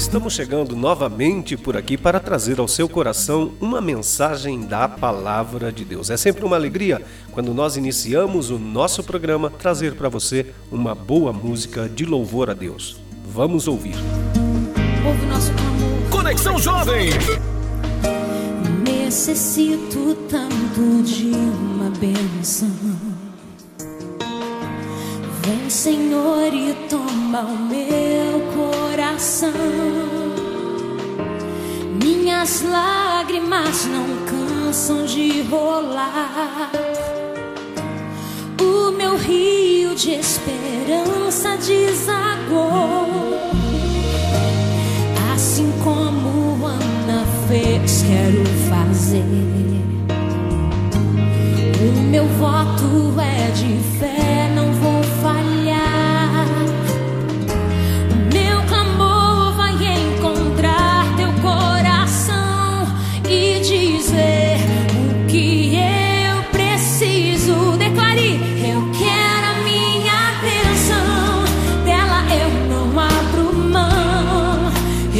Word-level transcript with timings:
Estamos 0.00 0.32
chegando 0.32 0.74
novamente 0.74 1.58
por 1.58 1.76
aqui 1.76 1.94
para 1.98 2.18
trazer 2.18 2.58
ao 2.58 2.66
seu 2.66 2.88
coração 2.88 3.52
uma 3.60 3.82
mensagem 3.82 4.62
da 4.62 4.88
Palavra 4.88 5.70
de 5.70 5.84
Deus. 5.84 6.08
É 6.08 6.16
sempre 6.16 6.42
uma 6.42 6.56
alegria 6.56 7.02
quando 7.32 7.52
nós 7.52 7.76
iniciamos 7.76 8.50
o 8.50 8.58
nosso 8.58 9.04
programa 9.04 9.50
trazer 9.50 9.94
para 9.94 10.08
você 10.08 10.46
uma 10.72 10.94
boa 10.94 11.34
música 11.34 11.86
de 11.86 12.06
louvor 12.06 12.48
a 12.48 12.54
Deus. 12.54 12.98
Vamos 13.26 13.68
ouvir. 13.68 13.94
Ouve 15.06 15.26
nosso 15.26 15.52
clamor. 15.52 16.10
Conexão 16.10 16.58
Jovem. 16.58 17.10
Necessito 18.82 20.16
tanto 20.30 21.02
de 21.04 21.30
uma 21.30 21.90
benção. 21.90 22.70
Vem, 25.42 25.68
Senhor, 25.68 26.54
e 26.54 26.74
toma 26.88 27.42
o 27.42 27.58
meu 27.66 28.19
coração. 29.20 29.52
Minhas 32.02 32.62
lágrimas 32.62 33.84
não 33.86 34.06
cansam 34.24 35.04
de 35.04 35.42
rolar. 35.42 36.70
O 38.58 38.90
meu 38.92 39.18
rio 39.18 39.94
de 39.94 40.12
esperança 40.12 41.58
desagou. 41.58 43.08
Assim 45.34 45.70
como 45.84 46.64
Ana 46.64 47.24
fez, 47.46 48.02
quero 48.02 48.44
fazer. 48.70 49.24
O 51.82 52.00
meu 52.10 52.26
voto 52.38 53.20
é 53.20 53.39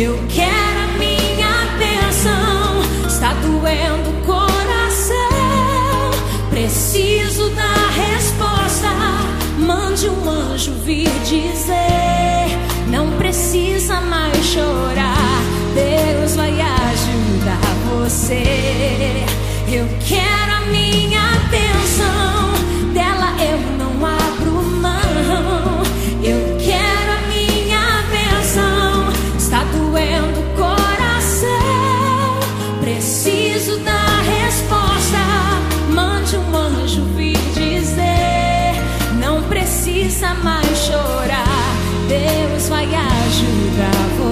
mão. 0.01 0.17
Eu 0.37 0.50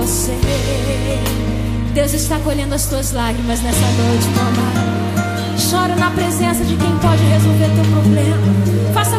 você. 0.08 0.32
Deus 1.92 2.14
está 2.14 2.38
colhendo 2.38 2.74
as 2.74 2.86
tuas 2.86 3.12
lágrimas 3.12 3.60
nessa 3.60 3.78
noite, 3.78 4.26
mamãe. 4.28 5.58
Chora 5.70 5.94
na 5.96 6.10
presença 6.10 6.64
de 6.64 6.76
quem 6.76 6.98
pode 6.98 7.22
resolver 7.24 7.68
teu 7.74 7.84
problema. 7.92 8.94
Faça 8.94 9.17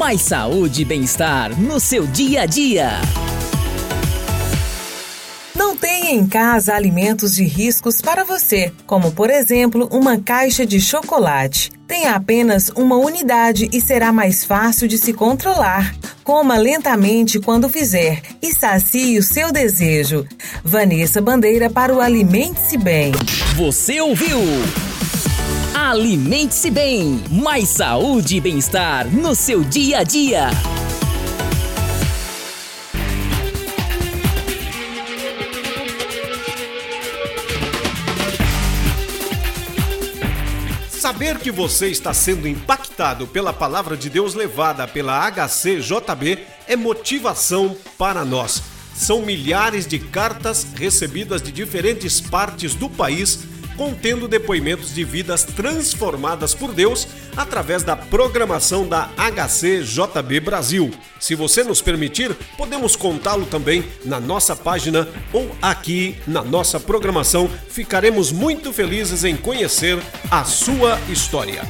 Mais 0.00 0.22
saúde 0.22 0.80
e 0.80 0.84
bem-estar 0.86 1.54
no 1.60 1.78
seu 1.78 2.06
dia 2.06 2.40
a 2.40 2.46
dia. 2.46 2.88
Não 5.54 5.76
tenha 5.76 6.12
em 6.12 6.26
casa 6.26 6.74
alimentos 6.74 7.34
de 7.34 7.44
riscos 7.44 8.00
para 8.00 8.24
você, 8.24 8.72
como 8.86 9.12
por 9.12 9.28
exemplo 9.28 9.86
uma 9.92 10.18
caixa 10.18 10.64
de 10.64 10.80
chocolate. 10.80 11.70
Tenha 11.86 12.14
apenas 12.14 12.70
uma 12.70 12.96
unidade 12.96 13.68
e 13.74 13.78
será 13.78 14.10
mais 14.10 14.42
fácil 14.42 14.88
de 14.88 14.96
se 14.96 15.12
controlar. 15.12 15.94
Coma 16.24 16.56
lentamente 16.56 17.38
quando 17.38 17.68
fizer 17.68 18.22
e 18.40 18.54
sacie 18.54 19.18
o 19.18 19.22
seu 19.22 19.52
desejo. 19.52 20.26
Vanessa 20.64 21.20
Bandeira 21.20 21.68
para 21.68 21.94
o 21.94 22.00
Alimente-se 22.00 22.78
Bem. 22.78 23.12
Você 23.54 24.00
ouviu? 24.00 24.38
Alimente-se 25.90 26.70
bem. 26.70 27.20
Mais 27.28 27.68
saúde 27.68 28.36
e 28.36 28.40
bem-estar 28.40 29.12
no 29.12 29.34
seu 29.34 29.64
dia 29.64 29.98
a 29.98 30.02
dia. 30.04 30.48
Saber 40.88 41.38
que 41.38 41.50
você 41.50 41.88
está 41.88 42.14
sendo 42.14 42.46
impactado 42.46 43.26
pela 43.26 43.52
palavra 43.52 43.96
de 43.96 44.08
Deus 44.08 44.34
levada 44.34 44.86
pela 44.86 45.28
HCJB 45.28 46.38
é 46.68 46.76
motivação 46.76 47.76
para 47.98 48.24
nós. 48.24 48.62
São 48.94 49.22
milhares 49.22 49.88
de 49.88 49.98
cartas 49.98 50.68
recebidas 50.76 51.42
de 51.42 51.50
diferentes 51.50 52.20
partes 52.20 52.76
do 52.76 52.88
país 52.88 53.49
contendo 53.80 54.28
depoimentos 54.28 54.94
de 54.94 55.02
vidas 55.02 55.42
transformadas 55.42 56.54
por 56.54 56.74
Deus 56.74 57.08
através 57.34 57.82
da 57.82 57.96
programação 57.96 58.86
da 58.86 59.08
HCJB 59.16 60.38
Brasil. 60.38 60.90
Se 61.18 61.34
você 61.34 61.64
nos 61.64 61.80
permitir, 61.80 62.36
podemos 62.58 62.94
contá-lo 62.94 63.46
também 63.46 63.82
na 64.04 64.20
nossa 64.20 64.54
página 64.54 65.08
ou 65.32 65.50
aqui 65.62 66.14
na 66.26 66.44
nossa 66.44 66.78
programação. 66.78 67.48
Ficaremos 67.70 68.30
muito 68.30 68.70
felizes 68.70 69.24
em 69.24 69.34
conhecer 69.34 69.98
a 70.30 70.44
sua 70.44 71.00
história. 71.08 71.62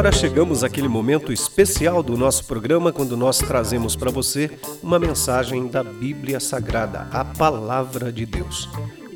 Agora 0.00 0.16
chegamos 0.16 0.64
àquele 0.64 0.88
momento 0.88 1.30
especial 1.30 2.02
do 2.02 2.16
nosso 2.16 2.46
programa 2.46 2.90
quando 2.90 3.18
nós 3.18 3.36
trazemos 3.36 3.94
para 3.94 4.10
você 4.10 4.50
uma 4.82 4.98
mensagem 4.98 5.66
da 5.68 5.84
Bíblia 5.84 6.40
Sagrada, 6.40 7.06
a 7.12 7.22
Palavra 7.22 8.10
de 8.10 8.24
Deus. 8.24 8.66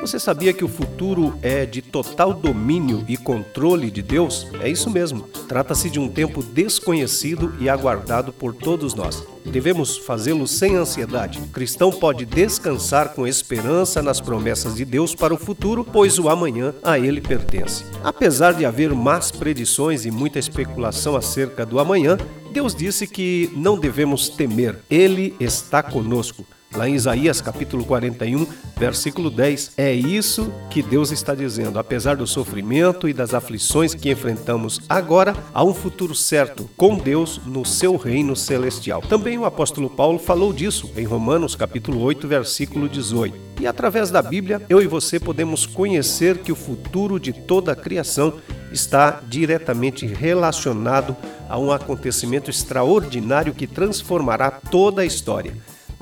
Você 0.05 0.21
sabia 0.21 0.53
que 0.53 0.63
o 0.63 0.69
futuro 0.69 1.35
é 1.41 1.65
de 1.65 1.81
total 1.81 2.35
domínio 2.35 3.03
e 3.09 3.17
controle 3.17 3.91
de 3.91 4.03
Deus? 4.03 4.47
É 4.61 4.69
isso 4.69 4.91
mesmo. 4.91 5.23
Trata-se 5.49 5.89
de 5.89 5.99
um 5.99 6.11
tempo 6.11 6.43
desconhecido 6.43 7.55
e 7.59 7.71
aguardado 7.71 8.31
por 8.31 8.55
todos 8.55 8.93
nós. 8.93 9.27
Devemos 9.47 9.97
fazê-lo 9.97 10.47
sem 10.47 10.77
ansiedade. 10.77 11.39
O 11.39 11.49
cristão 11.49 11.91
pode 11.91 12.27
descansar 12.27 13.15
com 13.15 13.27
esperança 13.27 14.03
nas 14.03 14.21
promessas 14.21 14.75
de 14.75 14.85
Deus 14.85 15.15
para 15.15 15.33
o 15.33 15.39
futuro, 15.39 15.83
pois 15.91 16.19
o 16.19 16.29
amanhã 16.29 16.75
a 16.83 16.99
ele 16.99 17.23
pertence. 17.23 17.83
Apesar 18.03 18.53
de 18.53 18.67
haver 18.67 18.93
más 18.93 19.31
predições 19.31 20.05
e 20.05 20.11
muita 20.11 20.39
especulação 20.39 21.17
acerca 21.17 21.65
do 21.65 21.81
amanhã, 21.81 22.19
Deus 22.53 22.75
disse 22.75 23.07
que 23.07 23.51
não 23.57 23.79
devemos 23.79 24.29
temer. 24.29 24.79
Ele 24.91 25.35
está 25.41 25.83
conosco 25.83 26.45
lá 26.77 26.89
em 26.89 26.95
Isaías 26.95 27.41
capítulo 27.41 27.85
41, 27.85 28.47
versículo 28.77 29.31
10. 29.31 29.73
É 29.77 29.93
isso 29.93 30.53
que 30.71 30.83
Deus 30.83 31.11
está 31.11 31.35
dizendo. 31.35 31.79
Apesar 31.79 32.17
do 32.17 32.27
sofrimento 32.27 33.09
e 33.09 33.13
das 33.13 33.35
aflições 33.35 33.95
que 33.95 34.11
enfrentamos 34.11 34.81
agora, 34.89 35.37
há 35.53 35.65
um 35.65 35.75
futuro 35.75 36.15
certo 36.15 36.69
com 36.77 36.97
Deus 36.97 37.41
no 37.47 37.65
seu 37.65 37.97
reino 37.97 38.35
celestial. 38.35 39.01
Também 39.03 39.39
o 39.39 39.45
apóstolo 39.45 39.89
Paulo 39.89 40.19
falou 40.19 40.53
disso 40.53 40.91
em 40.97 41.05
Romanos 41.05 41.55
capítulo 41.55 42.01
8, 42.03 42.27
versículo 42.27 42.89
18. 42.89 43.37
E 43.61 43.67
através 43.67 44.11
da 44.11 44.21
Bíblia, 44.21 44.63
eu 44.69 44.83
e 44.83 44.87
você 44.87 45.21
podemos 45.21 45.65
conhecer 45.65 46.39
que 46.39 46.53
o 46.53 46.57
futuro 46.57 47.21
de 47.21 47.33
toda 47.33 47.73
a 47.73 47.77
criação 47.77 48.35
está 48.73 49.23
diretamente 49.29 50.05
relacionado 50.07 51.17
a 51.49 51.57
um 51.57 51.71
acontecimento 51.71 52.51
extraordinário 52.51 53.55
que 53.55 53.67
transformará 53.67 54.51
toda 54.51 55.03
a 55.03 55.07
história 55.07 55.55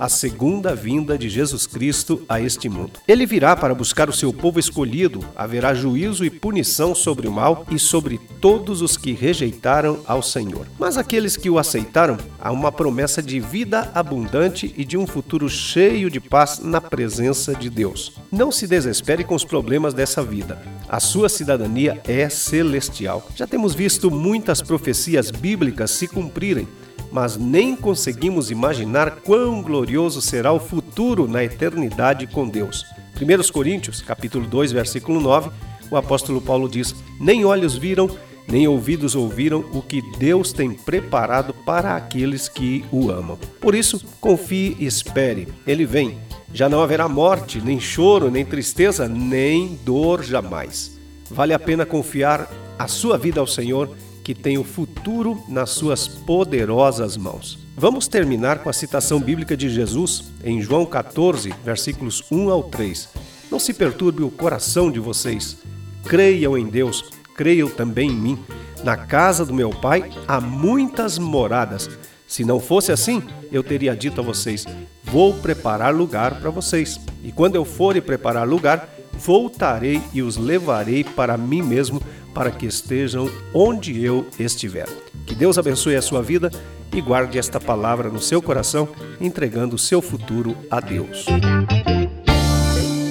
a 0.02 0.08
segunda 0.08 0.74
vinda 0.74 1.16
de 1.16 1.28
Jesus 1.28 1.64
Cristo 1.64 2.22
a 2.28 2.40
este 2.40 2.68
mundo. 2.68 2.94
Ele 3.06 3.24
virá 3.24 3.54
para 3.54 3.72
buscar 3.72 4.10
o 4.10 4.12
seu 4.12 4.32
povo 4.32 4.58
escolhido, 4.58 5.24
haverá 5.36 5.72
juízo 5.74 6.24
e 6.24 6.30
punição 6.30 6.92
sobre 6.92 7.28
o 7.28 7.32
mal 7.32 7.64
e 7.70 7.78
sobre 7.78 8.18
todos 8.40 8.82
os 8.82 8.96
que 8.96 9.12
rejeitaram 9.12 10.00
ao 10.04 10.20
Senhor. 10.20 10.66
Mas 10.76 10.98
aqueles 10.98 11.36
que 11.36 11.48
o 11.48 11.56
aceitaram, 11.56 12.18
há 12.40 12.50
uma 12.50 12.72
promessa 12.72 13.22
de 13.22 13.38
vida 13.38 13.92
abundante 13.94 14.74
e 14.76 14.84
de 14.84 14.98
um 14.98 15.06
futuro 15.06 15.48
cheio 15.48 16.10
de 16.10 16.18
paz 16.18 16.58
na 16.58 16.80
presença 16.80 17.54
de 17.54 17.70
Deus. 17.70 18.12
Não 18.32 18.50
se 18.50 18.66
desespere 18.66 19.22
com 19.22 19.36
os 19.36 19.44
problemas 19.44 19.94
dessa 19.94 20.20
vida. 20.20 20.60
A 20.88 20.98
sua 20.98 21.28
cidadania 21.28 22.02
é 22.08 22.28
celestial. 22.28 23.24
Já 23.36 23.46
temos 23.46 23.72
visto 23.72 24.10
muitas 24.10 24.60
profecias 24.60 25.30
bíblicas 25.30 25.92
se 25.92 26.08
cumprirem 26.08 26.66
mas 27.12 27.36
nem 27.36 27.76
conseguimos 27.76 28.50
imaginar 28.50 29.16
quão 29.16 29.62
glorioso 29.62 30.22
será 30.22 30.50
o 30.52 30.58
futuro 30.58 31.28
na 31.28 31.44
eternidade 31.44 32.26
com 32.26 32.48
Deus. 32.48 32.86
1 33.14 33.52
Coríntios, 33.52 34.00
capítulo 34.00 34.46
2, 34.46 34.72
versículo 34.72 35.20
9, 35.20 35.50
o 35.90 35.96
apóstolo 35.96 36.40
Paulo 36.40 36.68
diz: 36.68 36.94
"Nem 37.20 37.44
olhos 37.44 37.76
viram, 37.76 38.10
nem 38.48 38.66
ouvidos 38.66 39.14
ouviram 39.14 39.64
o 39.72 39.82
que 39.82 40.02
Deus 40.18 40.52
tem 40.52 40.72
preparado 40.72 41.54
para 41.54 41.94
aqueles 41.94 42.48
que 42.48 42.84
o 42.90 43.10
amam. 43.10 43.38
Por 43.60 43.74
isso, 43.74 44.04
confie 44.20 44.76
e 44.80 44.86
espere. 44.86 45.48
Ele 45.66 45.84
vem. 45.84 46.18
Já 46.52 46.68
não 46.68 46.82
haverá 46.82 47.08
morte, 47.08 47.60
nem 47.60 47.80
choro, 47.80 48.30
nem 48.30 48.44
tristeza, 48.44 49.08
nem 49.08 49.78
dor 49.84 50.22
jamais. 50.22 50.98
Vale 51.30 51.54
a 51.54 51.58
pena 51.58 51.86
confiar 51.86 52.50
a 52.78 52.86
sua 52.88 53.16
vida 53.16 53.40
ao 53.40 53.46
Senhor 53.46 53.88
que 54.22 54.34
tem 54.34 54.58
o 54.58 54.64
futuro 54.64 55.42
nas 55.48 55.70
suas 55.70 56.06
poderosas 56.06 57.16
mãos. 57.16 57.58
Vamos 57.76 58.06
terminar 58.06 58.58
com 58.58 58.68
a 58.68 58.72
citação 58.72 59.18
bíblica 59.18 59.56
de 59.56 59.68
Jesus 59.68 60.24
em 60.44 60.60
João 60.60 60.86
14, 60.86 61.52
versículos 61.64 62.22
1 62.30 62.50
ao 62.50 62.62
3. 62.64 63.08
Não 63.50 63.58
se 63.58 63.74
perturbe 63.74 64.22
o 64.22 64.30
coração 64.30 64.90
de 64.90 65.00
vocês. 65.00 65.56
Creiam 66.04 66.56
em 66.56 66.66
Deus, 66.66 67.04
creiam 67.34 67.68
também 67.68 68.10
em 68.10 68.14
mim. 68.14 68.38
Na 68.84 68.96
casa 68.96 69.44
do 69.44 69.54
meu 69.54 69.70
pai 69.70 70.10
há 70.26 70.40
muitas 70.40 71.18
moradas. 71.18 71.88
Se 72.26 72.44
não 72.44 72.58
fosse 72.58 72.92
assim, 72.92 73.22
eu 73.50 73.62
teria 73.62 73.94
dito 73.94 74.20
a 74.20 74.24
vocês: 74.24 74.64
Vou 75.04 75.34
preparar 75.34 75.94
lugar 75.94 76.40
para 76.40 76.50
vocês. 76.50 76.98
E 77.22 77.30
quando 77.30 77.56
eu 77.56 77.64
for 77.64 77.96
e 77.96 78.00
preparar 78.00 78.48
lugar, 78.48 78.88
voltarei 79.12 80.00
e 80.12 80.22
os 80.22 80.36
levarei 80.36 81.04
para 81.04 81.36
mim 81.36 81.62
mesmo 81.62 82.00
para 82.34 82.50
que 82.50 82.66
estejam 82.66 83.30
onde 83.54 84.04
eu 84.04 84.26
estiver. 84.38 84.88
Que 85.26 85.34
Deus 85.34 85.58
abençoe 85.58 85.96
a 85.96 86.02
sua 86.02 86.22
vida 86.22 86.50
e 86.92 87.00
guarde 87.00 87.38
esta 87.38 87.58
palavra 87.58 88.08
no 88.08 88.20
seu 88.20 88.42
coração, 88.42 88.88
entregando 89.20 89.76
o 89.76 89.78
seu 89.78 90.02
futuro 90.02 90.56
a 90.70 90.80
Deus. 90.80 91.24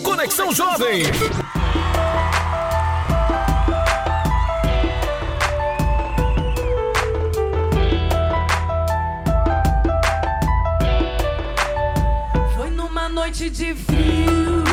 Conexão 0.04 0.54
Jovem. 0.54 1.04
Foi 12.56 12.70
numa 12.70 13.10
noite 13.10 13.50
de 13.50 13.74
frio 13.74 14.64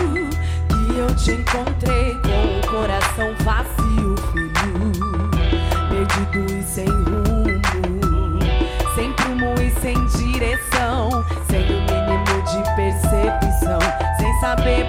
que 0.68 0.98
eu 0.98 1.16
te 1.16 1.30
encontrei 1.30 2.12
com 2.20 2.58
o 2.58 2.70
coração 2.70 3.34
vazio, 3.42 3.77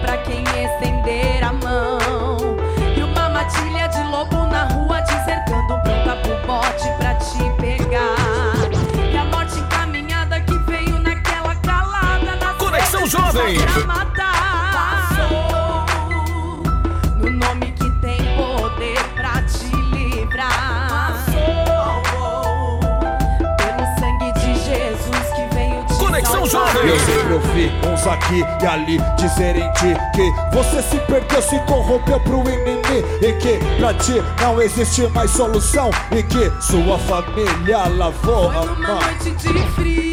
pra 0.01 0.17
quem 0.17 0.43
estender 0.43 1.43
a 1.43 1.53
mão. 1.53 2.57
E 2.95 3.03
uma 3.03 3.29
matilha 3.29 3.87
de 3.87 4.03
lobo 4.03 4.45
na 4.47 4.63
rua 4.65 5.01
te 5.01 5.13
cercando, 5.25 5.81
pronta 5.83 6.15
pro 6.17 6.47
bote 6.47 6.89
pra 6.97 7.15
te 7.15 7.37
pegar. 7.59 9.11
E 9.11 9.17
a 9.17 9.25
morte 9.25 9.59
encaminhada 9.59 10.39
que 10.41 10.57
veio 10.59 10.99
naquela 10.99 11.55
calada 11.55 12.35
na 12.35 12.53
Conexão 12.53 13.07
Jovem. 13.07 13.57
pra 13.57 13.85
matar. 13.85 14.18
Jovem. 26.49 26.87
Eu 26.87 26.99
sempre 26.99 27.33
ouvi 27.33 27.71
uns 27.87 28.07
aqui 28.07 28.43
e 28.61 28.65
ali 28.65 28.97
dizerem 29.17 29.71
de 29.73 29.93
que 30.15 30.55
você 30.55 30.81
se 30.81 30.97
perdeu, 31.01 31.41
se 31.41 31.59
corrompeu 31.59 32.19
pro 32.21 32.39
inimigo 32.41 32.81
e 33.21 33.33
que 33.33 33.59
pra 33.77 33.93
ti 33.93 34.13
não 34.41 34.61
existe 34.61 35.07
mais 35.09 35.29
solução 35.31 35.91
e 36.11 36.23
que 36.23 36.49
sua 36.61 36.97
família 36.99 37.87
lavou 37.87 38.49
a 38.49 38.53
Foi 38.53 38.65
numa 38.67 38.87
mão. 38.87 38.99
noite 39.01 39.31
de 39.31 39.53
frio. 39.75 40.09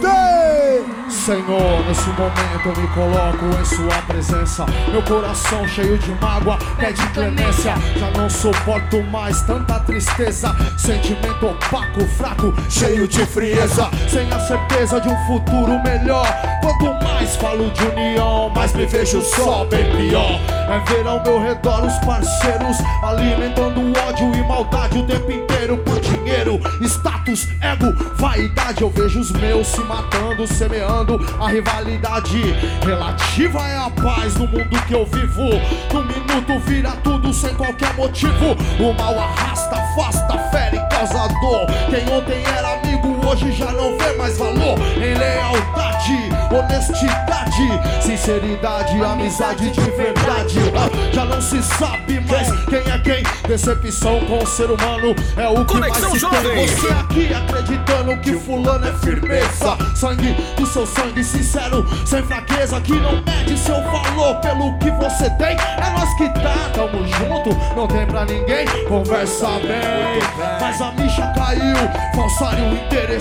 Day! 0.00 1.01
Senhor, 1.12 1.84
nesse 1.86 2.08
momento 2.08 2.66
eu 2.66 2.76
me 2.76 2.88
coloco 2.88 3.60
em 3.60 3.64
sua 3.64 4.02
presença. 4.08 4.64
Meu 4.90 5.02
coração 5.02 5.68
cheio 5.68 5.98
de 5.98 6.10
mágoa, 6.12 6.58
pede 6.78 7.06
clemência. 7.08 7.74
Já 7.96 8.10
não 8.18 8.28
suporto 8.28 9.02
mais 9.04 9.42
tanta 9.42 9.78
tristeza. 9.80 10.56
Sentimento 10.76 11.46
opaco, 11.46 12.00
fraco, 12.16 12.54
cheio 12.68 13.06
de 13.06 13.24
frieza. 13.26 13.88
Sem 14.08 14.32
a 14.32 14.40
certeza 14.40 15.00
de 15.00 15.08
um 15.10 15.26
futuro 15.26 15.78
melhor. 15.84 16.26
Quanto 16.62 17.04
mais 17.04 17.36
falo 17.36 17.70
de 17.70 17.84
união, 17.84 18.48
mais 18.50 18.72
me 18.72 18.86
vejo 18.86 19.20
só, 19.22 19.64
bem 19.66 19.84
pior. 19.94 20.40
É 20.68 20.78
ver 20.90 21.06
ao 21.06 21.22
meu 21.22 21.40
redor 21.40 21.84
os 21.84 21.98
parceiros 22.04 22.78
alimentando 23.02 23.80
ódio 24.08 24.34
e 24.34 24.48
maldade 24.48 24.98
o 24.98 25.06
tempo 25.06 25.30
inteiro 25.30 25.76
por 25.78 26.00
dinheiro, 26.00 26.58
status, 26.82 27.48
ego, 27.60 27.92
vaidade. 28.16 28.82
Eu 28.82 28.90
vejo 28.90 29.20
os 29.20 29.30
meus 29.32 29.66
se 29.66 29.80
matando, 29.82 30.46
semeando 30.46 31.01
a 31.40 31.48
rivalidade. 31.48 32.40
Relativa 32.84 33.60
é 33.68 33.78
a 33.78 33.90
paz 33.90 34.34
no 34.34 34.46
mundo 34.46 34.86
que 34.86 34.94
eu 34.94 35.04
vivo. 35.06 35.50
Num 35.92 36.04
minuto 36.04 36.60
vira 36.66 36.92
tudo 37.02 37.32
sem 37.32 37.54
qualquer 37.54 37.92
motivo. 37.94 38.56
O 38.78 38.92
mal 38.94 39.18
arrasta, 39.18 39.76
afasta, 39.76 40.38
fere, 40.50 40.78
causa 40.90 41.28
dor. 41.40 41.66
Quem 41.90 42.08
ontem 42.14 42.42
era 42.56 42.74
amigo 42.74 43.21
hoje 43.32 43.52
já 43.52 43.72
não 43.72 43.96
vê 43.96 44.12
mais 44.16 44.36
valor. 44.36 44.78
Em 44.96 45.14
lealdade, 45.14 46.28
honestidade, 46.54 48.02
sinceridade, 48.02 49.02
amizade 49.02 49.70
de 49.70 49.90
verdade. 49.92 50.58
Ah, 50.76 51.12
Já 51.12 51.24
não 51.24 51.40
se 51.40 51.62
sabe 51.62 52.20
mais 52.28 52.48
quem 52.66 52.92
é 52.92 52.98
quem. 52.98 53.22
Decepção 53.48 54.20
com 54.26 54.42
o 54.42 54.46
ser 54.46 54.70
humano 54.70 55.14
é 55.36 55.48
o 55.48 55.64
que 55.64 55.74
Conexão 55.74 56.10
mais 56.10 56.20
se 56.20 56.28
tem. 56.28 56.66
Você 56.66 56.88
aqui 56.88 57.34
acreditando 57.34 58.16
que 58.18 58.34
fulano 58.34 58.86
é 58.86 58.92
firmeza. 58.98 59.78
Sangue 59.96 60.32
do 60.56 60.66
seu 60.66 60.86
sangue 60.86 61.24
sincero, 61.24 61.86
sem 62.06 62.22
fraqueza, 62.22 62.80
que 62.80 62.92
não 62.92 63.22
mede 63.22 63.58
seu 63.58 63.80
valor 63.82 64.36
pelo 64.40 64.76
que 64.78 64.90
você 64.90 65.30
tem. 65.30 65.56
É 65.56 65.90
nós 65.98 66.12
que 66.16 66.28
tá, 66.40 66.70
tamo 66.74 67.06
junto, 67.06 67.50
não 67.74 67.86
tem 67.86 68.06
pra 68.06 68.24
ninguém. 68.26 68.66
Conversa 68.86 69.46
bem, 69.60 70.20
mas 70.60 70.80
a 70.80 70.92
micha 70.92 71.32
caiu. 71.34 71.76
Falsário 72.14 72.72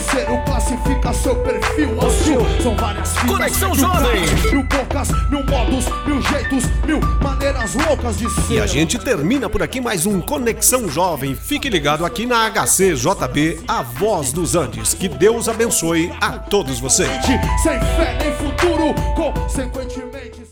interesseiro 0.02 0.42
classifica 0.46 1.14
seu 1.14 1.36
perfil 1.36 1.98
hostil. 1.98 2.40
São 2.62 2.76
várias 2.76 3.14
Conexão 3.20 3.76
Jovem. 3.76 4.22
Mil 4.52 4.64
bocas, 4.64 5.10
mil 5.30 5.46
modos, 5.46 5.86
mil 6.06 6.22
jeitos, 6.22 6.64
mil 6.86 7.00
maneiras 7.22 7.76
loucas 7.76 8.18
de 8.18 8.30
ser. 8.30 8.54
E 8.54 8.60
a 8.60 8.66
gente 8.66 8.98
termina 8.98 9.50
por 9.50 9.62
aqui 9.62 9.80
mais 9.80 10.06
um 10.06 10.20
Conexão 10.20 10.90
Jovem. 10.90 11.36
Fique 11.36 11.70
ligado 11.70 12.06
aqui 12.06 12.26
na 12.26 12.50
HCJB, 12.50 13.62
a 13.68 13.84
voz 13.84 14.34
dos 14.34 14.56
Andes. 14.56 14.94
Que 14.94 15.08
Deus 15.08 15.48
abençoe 15.48 16.12
a 16.20 16.40
todos 16.40 16.80
vocês. 16.80 17.12
Sem 17.64 17.80
fé 17.80 18.18
nem 18.20 18.34
futuro 18.34 18.62